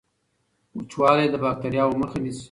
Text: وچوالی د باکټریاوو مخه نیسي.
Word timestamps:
وچوالی 0.77 1.27
د 1.33 1.35
باکټریاوو 1.43 1.99
مخه 2.01 2.17
نیسي. 2.23 2.39